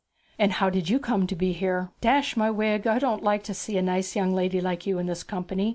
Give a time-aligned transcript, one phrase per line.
[0.39, 1.91] 'And how did you come to be here?
[2.01, 5.05] Dash my wig, I don't like to see a nice young lady like you in
[5.05, 5.69] this company.